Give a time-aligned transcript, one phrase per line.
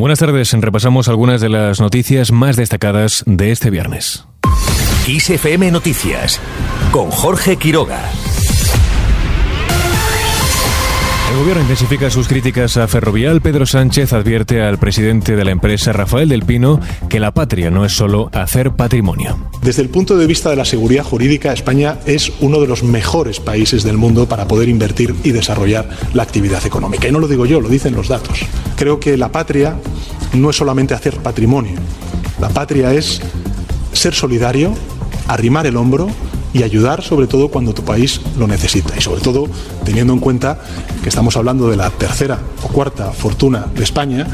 [0.00, 4.24] Buenas tardes, repasamos algunas de las noticias más destacadas de este viernes.
[5.06, 6.40] ISFM Noticias
[6.90, 8.10] con Jorge Quiroga.
[11.30, 13.40] El gobierno intensifica sus críticas a Ferrovial.
[13.40, 17.84] Pedro Sánchez advierte al presidente de la empresa, Rafael del Pino, que la patria no
[17.84, 19.38] es solo hacer patrimonio.
[19.62, 23.38] Desde el punto de vista de la seguridad jurídica, España es uno de los mejores
[23.38, 27.06] países del mundo para poder invertir y desarrollar la actividad económica.
[27.06, 28.40] Y no lo digo yo, lo dicen los datos.
[28.74, 29.76] Creo que la patria
[30.32, 31.78] no es solamente hacer patrimonio.
[32.40, 33.22] La patria es
[33.92, 34.74] ser solidario,
[35.28, 36.08] arrimar el hombro
[36.52, 39.48] y ayudar sobre todo cuando tu país lo necesita y sobre todo
[39.84, 40.58] teniendo en cuenta
[41.02, 44.26] que estamos hablando de la tercera o cuarta fortuna de España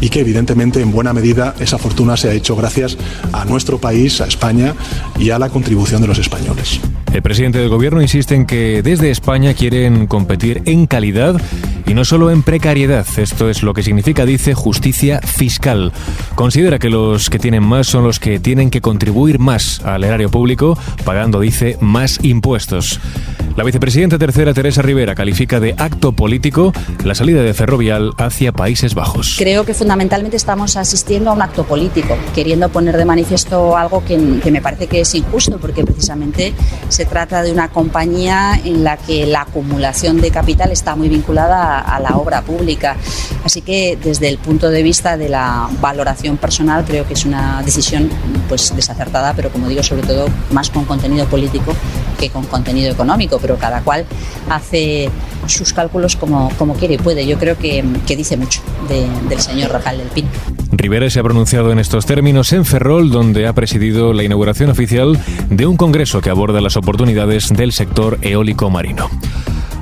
[0.00, 2.96] y que evidentemente en buena medida esa fortuna se ha hecho gracias
[3.32, 4.74] a nuestro país, a España
[5.18, 6.80] y a la contribución de los españoles.
[7.12, 11.40] El presidente del gobierno insiste en que desde España quieren competir en calidad
[11.86, 13.06] y no solo en precariedad.
[13.16, 15.92] Esto es lo que significa, dice, justicia fiscal.
[16.34, 20.30] Considera que los que tienen más son los que tienen que contribuir más al erario
[20.30, 23.00] público, pagando, dice, más impuestos.
[23.56, 26.72] La vicepresidenta tercera, Teresa Rivera, califica de acto político
[27.04, 29.36] la salida de Ferrovial hacia Países Bajos.
[29.38, 34.18] Creo que fundamentalmente estamos asistiendo a un acto político, queriendo poner de manifiesto algo que,
[34.18, 36.52] me parece que es injusto, porque precisamente
[36.88, 41.73] se trata de una compañía en la que la acumulación de capital está muy vinculada
[41.73, 42.96] a, a la obra pública.
[43.44, 47.62] Así que desde el punto de vista de la valoración personal creo que es una
[47.62, 48.08] decisión
[48.48, 51.74] pues desacertada, pero como digo, sobre todo más con contenido político
[52.18, 54.06] que con contenido económico pero cada cual
[54.48, 55.10] hace
[55.46, 57.26] sus cálculos como, como quiere y puede.
[57.26, 60.26] Yo creo que, que dice mucho del señor Rafael del Pin.
[60.72, 65.18] Rivera se ha pronunciado en estos términos en Ferrol, donde ha presidido la inauguración oficial
[65.48, 69.08] de un congreso que aborda las oportunidades del sector eólico marino.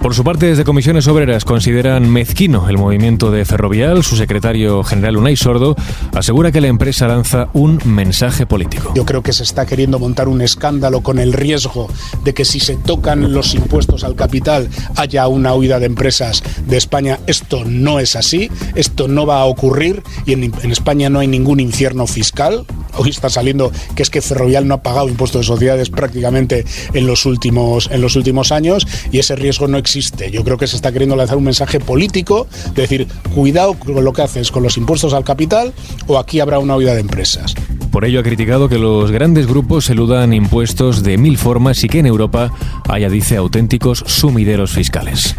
[0.03, 4.03] Por su parte, desde Comisiones Obreras consideran mezquino el movimiento de Ferrovial.
[4.03, 5.77] Su secretario general Unai Sordo
[6.13, 8.93] asegura que la empresa lanza un mensaje político.
[8.97, 11.89] Yo creo que se está queriendo montar un escándalo con el riesgo
[12.25, 16.79] de que si se tocan los impuestos al capital haya una huida de empresas de
[16.79, 17.21] España.
[17.29, 21.29] Esto no es así, esto no va a ocurrir y en, en España no hay
[21.29, 22.67] ningún infierno fiscal.
[22.97, 27.07] Hoy está saliendo que es que Ferrovial no ha pagado impuestos de sociedades prácticamente en
[27.07, 30.77] los últimos, en los últimos años y ese riesgo no existe yo creo que se
[30.77, 34.77] está queriendo lanzar un mensaje político, de decir, cuidado con lo que haces con los
[34.77, 35.73] impuestos al capital
[36.07, 37.55] o aquí habrá una huida de empresas.
[37.91, 41.99] Por ello ha criticado que los grandes grupos eludan impuestos de mil formas y que
[41.99, 42.53] en Europa
[42.89, 45.35] haya, dice, auténticos sumideros fiscales.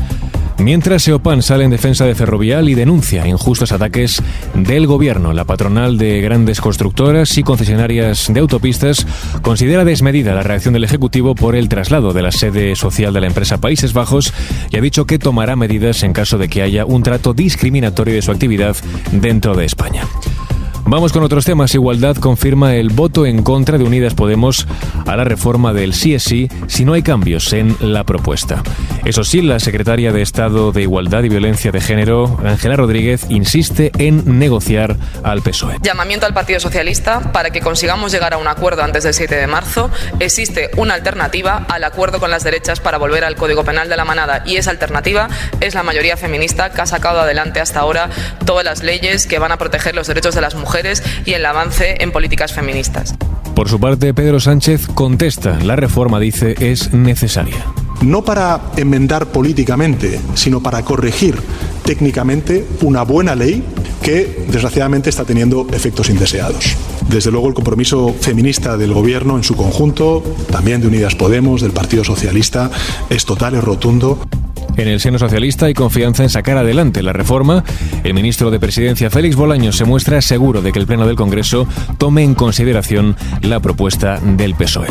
[0.63, 5.97] Mientras Seopan sale en defensa de Ferrovial y denuncia injustos ataques del gobierno, la patronal
[5.97, 9.05] de grandes constructoras y concesionarias de autopistas
[9.41, 13.27] considera desmedida la reacción del Ejecutivo por el traslado de la sede social de la
[13.27, 14.33] empresa Países Bajos
[14.71, 18.21] y ha dicho que tomará medidas en caso de que haya un trato discriminatorio de
[18.21, 18.77] su actividad
[19.11, 20.07] dentro de España.
[20.85, 21.73] Vamos con otros temas.
[21.73, 24.67] Igualdad confirma el voto en contra de Unidas Podemos
[25.07, 28.61] a la reforma del CSI si no hay cambios en la propuesta.
[29.05, 33.91] Eso sí, la secretaria de Estado de Igualdad y Violencia de Género, Ángela Rodríguez, insiste
[33.97, 35.77] en negociar al PSOE.
[35.81, 39.47] Llamamiento al Partido Socialista para que consigamos llegar a un acuerdo antes del 7 de
[39.47, 39.89] marzo.
[40.19, 44.05] Existe una alternativa al acuerdo con las derechas para volver al Código Penal de la
[44.05, 45.29] Manada y esa alternativa
[45.61, 48.09] es la mayoría feminista que ha sacado adelante hasta ahora
[48.45, 50.72] todas las leyes que van a proteger los derechos de las mujeres
[51.25, 53.15] y el avance en políticas feministas.
[53.55, 57.65] Por su parte, Pedro Sánchez contesta, la reforma, dice, es necesaria.
[58.01, 61.35] No para enmendar políticamente, sino para corregir
[61.85, 63.63] técnicamente una buena ley
[64.01, 66.75] que desgraciadamente está teniendo efectos indeseados.
[67.07, 71.71] Desde luego el compromiso feminista del Gobierno en su conjunto, también de Unidas Podemos, del
[71.71, 72.71] Partido Socialista,
[73.09, 74.19] es total, y rotundo.
[74.75, 77.63] En el seno socialista hay confianza en sacar adelante la reforma.
[78.03, 81.67] El ministro de Presidencia, Félix Bolaños, se muestra seguro de que el Pleno del Congreso
[81.97, 84.87] tome en consideración la propuesta del PSOE.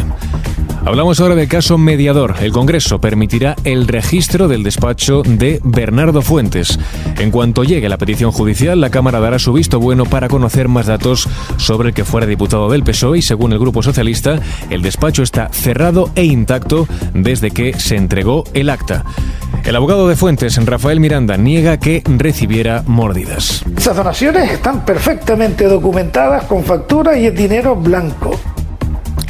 [0.84, 2.34] Hablamos ahora del caso mediador.
[2.40, 6.76] El Congreso permitirá el registro del despacho de Bernardo Fuentes.
[7.18, 10.86] En cuanto llegue la petición judicial, la Cámara dará su visto bueno para conocer más
[10.86, 14.40] datos sobre el que fuera diputado del PSOE y según el Grupo Socialista,
[14.70, 19.04] el despacho está cerrado e intacto desde que se entregó el acta.
[19.64, 23.64] El abogado de Fuentes, Rafael Miranda, niega que recibiera mordidas.
[23.76, 28.36] Esas donaciones están perfectamente documentadas con factura y dinero blanco.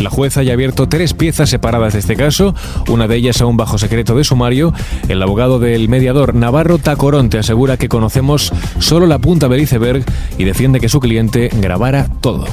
[0.02, 2.56] La jueza ya ha abierto tres piezas separadas de este caso,
[2.88, 4.74] una de ellas aún bajo secreto de sumario.
[5.08, 10.04] El abogado del mediador Navarro Tacoronte asegura que conocemos solo la punta del iceberg
[10.38, 12.46] y defiende que su cliente grabara todo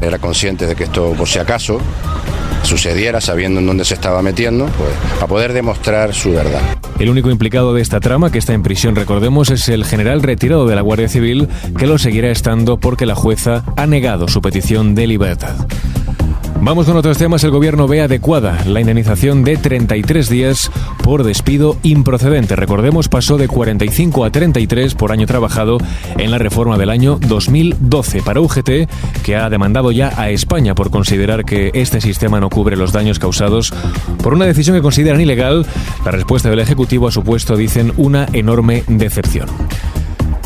[0.00, 1.80] Era consciente de que esto, por si acaso,
[2.62, 6.62] sucediera, sabiendo en dónde se estaba metiendo, pues, para poder demostrar su verdad.
[6.98, 10.66] El único implicado de esta trama, que está en prisión, recordemos, es el general retirado
[10.66, 14.94] de la Guardia Civil, que lo seguirá estando porque la jueza ha negado su petición
[14.94, 15.56] de libertad.
[16.64, 17.44] Vamos con otros temas.
[17.44, 20.70] El gobierno ve adecuada la indemnización de 33 días
[21.02, 22.56] por despido improcedente.
[22.56, 25.76] Recordemos, pasó de 45 a 33 por año trabajado
[26.16, 28.88] en la reforma del año 2012 para UGT,
[29.22, 33.18] que ha demandado ya a España por considerar que este sistema no cubre los daños
[33.18, 33.74] causados
[34.22, 35.66] por una decisión que consideran ilegal.
[36.02, 39.50] La respuesta del Ejecutivo ha supuesto, dicen, una enorme decepción.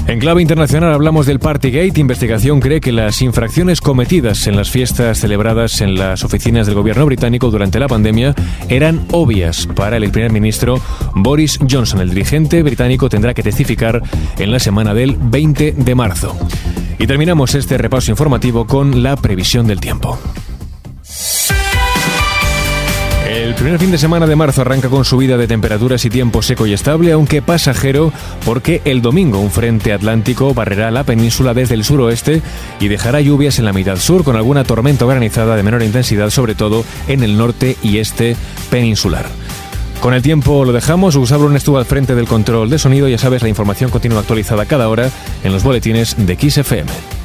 [0.09, 2.01] En clave internacional hablamos del Partygate.
[2.01, 7.05] Investigación cree que las infracciones cometidas en las fiestas celebradas en las oficinas del gobierno
[7.05, 8.35] británico durante la pandemia
[8.71, 10.81] eran obvias para el primer ministro
[11.15, 12.01] Boris Johnson.
[12.01, 14.03] El dirigente británico tendrá que testificar
[14.39, 16.35] en la semana del 20 de marzo.
[16.99, 20.19] Y terminamos este repaso informativo con la previsión del tiempo.
[23.38, 26.67] El primer fin de semana de marzo arranca con subida de temperaturas y tiempo seco
[26.67, 28.12] y estable, aunque pasajero,
[28.44, 32.43] porque el domingo un frente atlántico barrerá la península desde el suroeste
[32.81, 36.56] y dejará lluvias en la mitad sur con alguna tormenta granizada de menor intensidad, sobre
[36.56, 38.35] todo en el norte y este
[38.70, 39.26] peninsular.
[40.00, 41.17] Con el tiempo lo dejamos.
[41.17, 43.06] Gustavo estuvo al frente del control de sonido.
[43.06, 45.11] Ya sabes, la información continúa actualizada cada hora
[45.44, 47.18] en los boletines de XFM.